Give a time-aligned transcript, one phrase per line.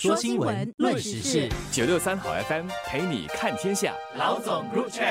[0.00, 3.92] 说新闻，论时事，九六三好 FM 陪你看天下。
[4.16, 5.04] 老总入场。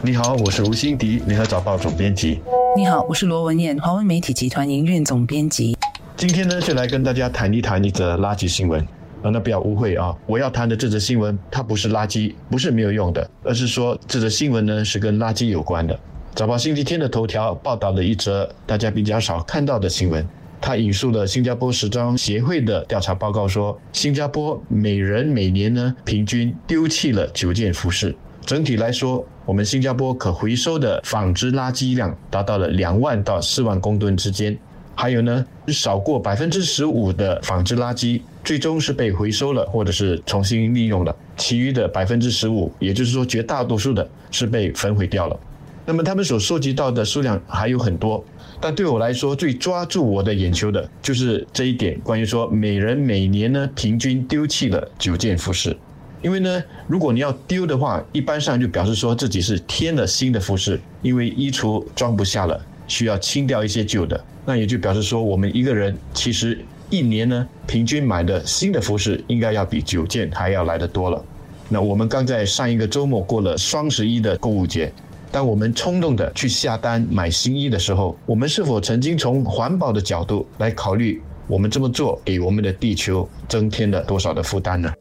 [0.00, 2.40] 你好，我是吴欣迪，联合早报总编辑。
[2.74, 5.76] 你好，我是罗文燕，华文媒体集团营运总编辑。
[6.16, 8.80] 今天呢，就来跟大家谈一谈一则垃圾新闻。
[9.22, 16.00] 啊，那不要误会啊，我要谈的这则新闻，它不是垃圾，不是没有用的，而是说这则新闻呢是跟垃圾有关的。
[16.34, 20.26] 早报星期天的头条报道了一则大家比较少看到的新闻。
[20.60, 28.14] 他引述了新加坡时装协会的调查报告说，新加坡每人每年呢平均丢弃了九件服饰。
[28.46, 34.56] 整体来说，我们新加坡可回收的纺织垃圾量达到了两万到四万公吨之间。
[34.94, 41.14] 还有呢，少过百分之十五的纺织垃圾最终是被回收了，或者是重新利用了。
[41.36, 45.36] 其余的百分之十五，也就是说绝大多数的是被焚毁掉了。
[45.84, 48.24] 那么他们所收集到的数量还有很多。
[48.60, 55.76] 但对我来说，最抓住我的眼球的就是这一点，关于说每人每年呢平均丢弃了九件服饰。
[56.22, 64.24] 因为呢，如果你要丢的话，一般上就表示说自己是添了新的服饰，因为衣橱装不下了，需要清掉一些旧的。
[64.46, 71.22] 那也就表示说，我们一个人其实一年呢平均买的新的服饰应该要比九件还要来的多了。
[71.68, 74.90] 那我们刚在上一个周末过了双十一的购物节。
[75.34, 84.92] 当我们冲动的去下单买新衣的时候，我们是否曾经从环保的角度来考虑，我们这么做给我们的地球增添了多少的负担呢？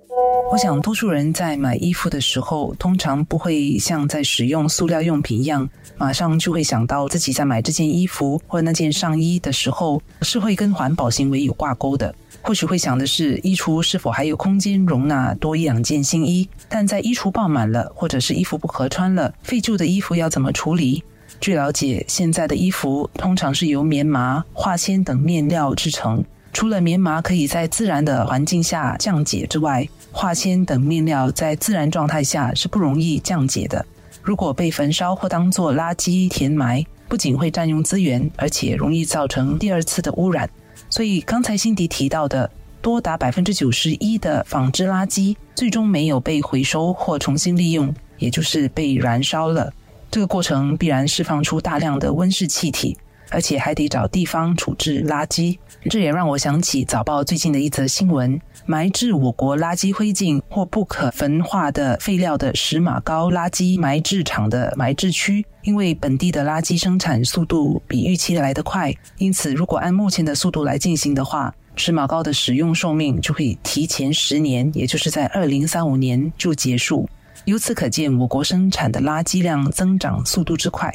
[0.53, 12.13] 我想，多数人在买衣服的时候，通常不会像在使用塑料用品一样，马上就会想到自己在买这件衣服或那件上衣的时候，是会跟环保行为有挂钩的。
[12.43, 16.47] 或许会想的是，衣橱是否还有空间容纳多一两件新衣？
[16.69, 21.03] 但在衣橱爆满了，或者是衣服不合穿了，废旧的衣服要怎么处理？
[21.41, 26.23] 据了解，现在的衣服通常是由棉麻、化纤等面料制成。
[26.53, 33.83] 除了棉麻可以在自然的环境下降解之外，化纤等面料在自然状态下是不容易降解的。
[34.21, 40.49] 如果被焚烧或当作垃圾填埋，不仅会占用资源，而且容易造成第二次的污染。
[40.89, 42.49] 所以刚才辛迪提到的，
[42.81, 49.73] 多达百分之九十一的纺织垃圾最终没有被回收或重新利用，也就是被燃烧了。
[50.11, 52.95] 这个过程必然释放出大量的温室气体，
[53.29, 55.57] 而且还得找地方处置垃圾。
[55.89, 65.45] 这也让我想起早报最近的一则新闻：埋置我国垃圾灰烬或不可焚化的废料的石马高垃圾埋置场的埋置区。
[65.63, 77.09] 因为本地的垃圾生产速度比预期来得快，因此如果按目前的速度来进行的话，石马膏的使用寿命就会提前十年，也就是在二零三五年就结束。
[77.45, 80.93] 由此可见，我国生产的垃圾量增长速度之快。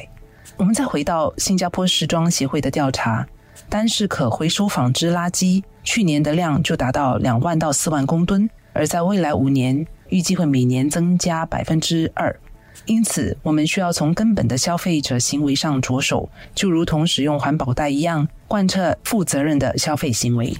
[0.57, 3.25] 我们再回到新加坡时装协会的调查，
[3.69, 12.37] 单是可回收纺织垃圾，去年的量就达到两万到四万公吨，而在未来五年，预计会每年增加百分之二。
[12.85, 20.55] 因此，我们需要从根本的消费者行为上着手，就如同使用环保袋一样，贯彻负责任的消费行为。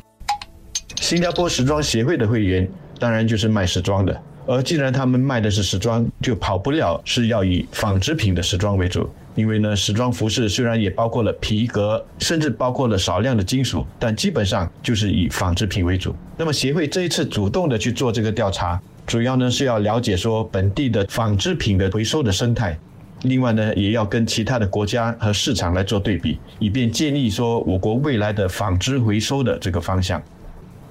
[0.99, 2.69] 新加坡时装协会的会员
[2.99, 9.09] 当然就是卖时装的，而既然他们卖的是时装，就跑不了是要以纺织品的时装为主。
[9.35, 16.15] 因为呢，时装服饰虽然也包括了皮革，甚至包括了少量的金属，但基本上就是以纺织品为主。
[16.37, 18.79] 那么协会这一次主动的去做这个调查。
[19.07, 22.77] 主要呢是要了解说本地的纺织品的回收的生态，
[23.23, 30.21] 另外呢也要跟其他的国家和市场来做对比，以便建立说我国未来的纺织回收的这个方向。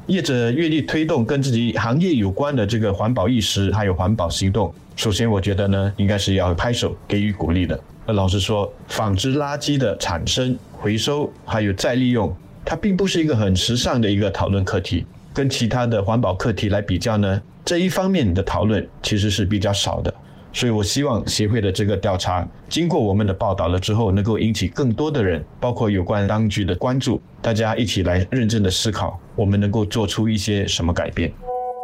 [0.08, 7.78] 业者愿意推动跟自己行业有关的这个环保意识还有环保行动，首先我觉得呢应该是要拍手给予鼓励的。
[8.08, 15.04] 那老实说，纺织垃圾的产生、回收还有再利用，它并不是一个很时尚的一个讨论课题，
[15.34, 17.42] 跟其他的环保课题来比较呢。
[17.66, 20.14] 这一方面的讨论其实是比较少的，
[20.54, 31.30] 所以我希望协会的这个调查经过我们的报道了之后，能够引起更多的人，包括有关当局的关注，大家一起来认真的思考，我们能够做出一些什么改变。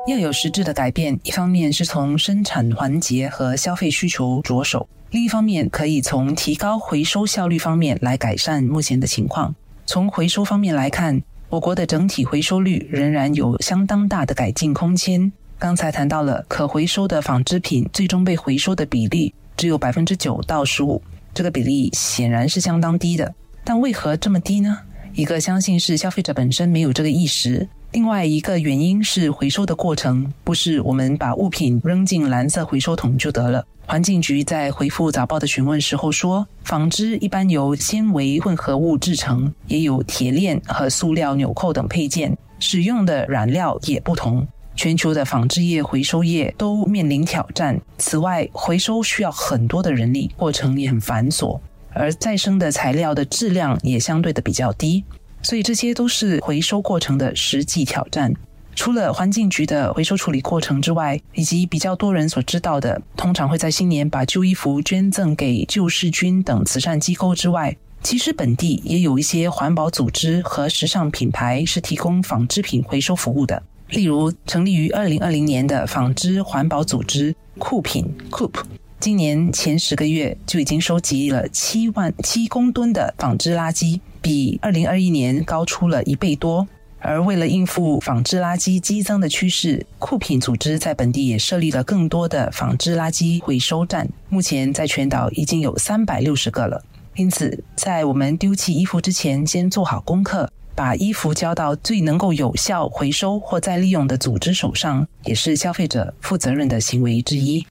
[0.09, 9.55] 要有实质的改变，一方面是从生产环节和消费需求着手，另一方面可以从提高回收效率方面来改善目前的情况。
[9.87, 15.31] 从回收方面来看，我国的整体回收率仍然有相当大的改进空间。
[15.57, 21.01] 刚才谈到了可回收的纺织品最终被回收的比例只有百分之九到十五，
[21.33, 23.33] 这个比例显然是相当低的。
[23.63, 24.77] 但为何这么低呢？
[25.13, 33.65] 一个相信是消费者本身没有这个意识，另外一个原因是回收的过程不是我们把物品扔进蓝色回收桶就得了。
[33.87, 42.37] 环境局在回复早报的询问时候说，纺织一般由纤维混合物制成，也有铁链和塑料纽扣等配件。
[42.59, 44.45] 使用的染料也不同。
[44.75, 47.81] 全球的纺织业、回收业都面临挑战。
[47.99, 51.61] 此外，回收需要很多的人力，过程也很繁琐，
[51.93, 55.05] 而再生的材料的质量也相对的比较低，
[55.45, 58.35] 所以这些都是回收过程的实际挑战。
[58.75, 73.63] 除了环境局的回收处理过程之外，以及比较多人所知道的，通常会在新年把旧衣服捐赠给救世军等慈善机构之外，其实本地也有一些环保组织和时尚品牌是提供纺织品回收服务的。
[73.91, 78.55] 例如，成立于二零二零年的纺织环保组织酷品 （Coop），
[78.99, 86.67] 今年前十个月就已经收集了七万七公吨的纺织垃圾，比二零二一年高出了一倍多。
[86.99, 94.09] 而为了应付纺织垃圾激增的趋势，酷品组织在本地也设立了更多的纺织垃圾回收站。
[94.31, 96.83] 目前在全岛已经有三百六十个了。
[97.17, 107.67] 因此，在我们丢弃衣服之前，先做好功课，把衣服交到最能够有效回收或再利用的组织手上，也是消费者负责任的行为之一。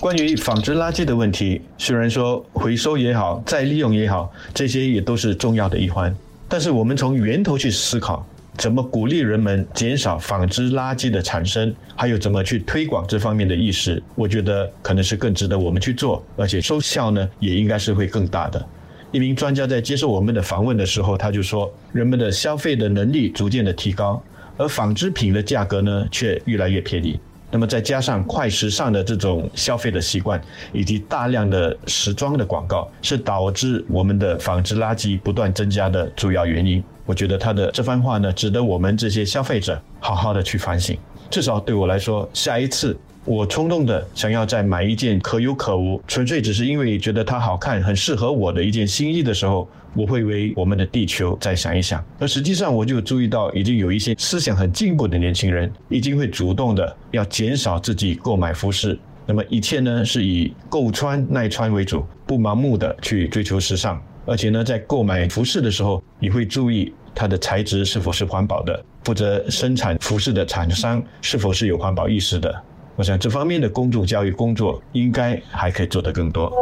[0.00, 6.16] 关于纺织垃圾的问题，虽然说回收也好，再利用也好，这些也都是重要的一环，
[6.48, 8.26] 但是我们从源头去思考。
[8.56, 14.02] 怎么鼓励人们减少纺织垃圾的产生，还有怎么去推广这方面的意识？
[14.14, 18.66] 我觉得可能是更值得我们去做，而且收效呢也应该是会更大的。
[19.12, 24.22] 一名专家在接受我们的访问的时候，他就说，人们的消费的能力逐渐的提高，
[24.58, 27.18] 而纺织品的价格呢却越来越便宜。
[27.50, 30.40] 那么再加上快时尚的这种消费的习惯，
[30.72, 36.82] 以及大量的时装的广告，是导致我们的纺织垃圾不断增加的主要原因。
[37.06, 40.96] 我觉得他的这番话呢，值得我们这些消费者好好的去反省。
[41.28, 52.02] 至少对我来说，下一次我冲动的想要再买一件可有可无，纯粹只是因为觉得它好看、很适合我的一件新衣的时候，我会为我们的地球再想一想。
[52.18, 58.98] 而实际上，我就注意到，已经有一些思想很进步的年轻人，已经会主动的要减少自己购买服饰。
[59.26, 64.02] 那么一切呢，是以够穿耐穿为主，不盲目的去追求时尚。
[64.26, 66.92] 而且呢，在购买服饰的时候，你会注意。
[67.12, 68.84] 它的材质是否是环保的？
[69.02, 72.62] 负责生产服饰的厂商是否是有环保意识的？
[73.00, 76.52] 我想这方面的公众教育工作应该还可以做得更多。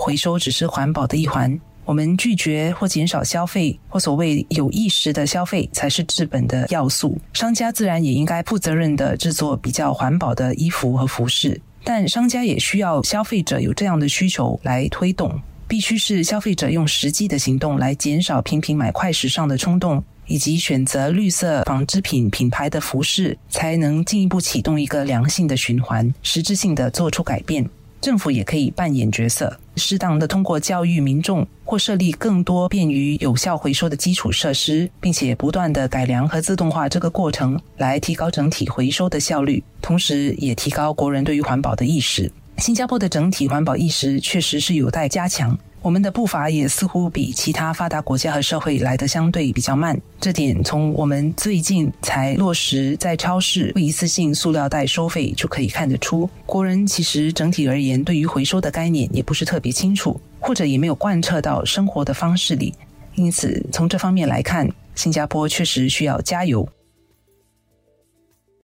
[0.00, 7.18] 回收只是环保的一环，我们拒绝或减少消费，或所谓有意识的消费，才是治本的要素。
[7.32, 15.40] 商家自然也应该负责任的制作比较环保的衣服和服饰，但商家也需要消费者有这样的需求来推动。
[15.70, 27.64] 必须是消费者用实际的行动来减少频频买快时尚的冲动，以及选择绿色纺织品品牌的服饰，才能进一步启动一个良性的循环，实质性的做出改变。
[28.00, 42.32] 政府也可以扮演角色，适当的通过教育民众或设立更多便于有效回收的基础设施，并且不断的改良和自动化这个过程，来提高整体回收的效率，同时也提高国人对于环保的意识。
[42.60, 49.98] 新加坡的整体环保意识确实是有待加强，我们的步伐也似乎比其他发达国家和社会来得相对比较慢。
[50.20, 56.28] 这点从我们最近才落实在超市一次性塑料袋收费就可以看得出。
[56.44, 62.74] 国人其实整体而言，对于回收的概念也不是特别清楚，或者也没有贯彻到生活的方式里。
[63.14, 66.68] 因此，从这方面来看，新加坡确实需要加油。